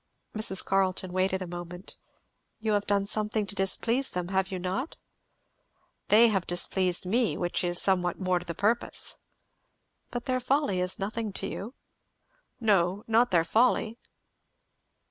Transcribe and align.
Mrs. 0.35 0.65
Carleton 0.65 1.13
waited 1.13 1.43
a 1.43 1.45
moment. 1.45 1.95
"You 2.59 2.71
have 2.71 2.87
done 2.87 3.05
something 3.05 3.45
to 3.45 3.53
displease 3.53 4.09
them, 4.09 4.29
have 4.29 4.47
you 4.47 4.57
not?" 4.57 4.97
"They 6.07 6.29
have 6.29 6.47
displeased 6.47 7.05
me, 7.05 7.37
which 7.37 7.63
is 7.63 7.79
somewhat 7.79 8.19
more 8.19 8.39
to 8.39 8.45
the 8.47 8.55
purpose. 8.55 9.19
"But 10.09 10.25
their 10.25 10.39
folly 10.39 10.79
is 10.79 10.97
nothing 10.97 11.31
to 11.33 11.47
you?" 11.47 11.75
"No, 12.59 13.03
not 13.05 13.29
their 13.29 13.43
folly." 13.43 13.99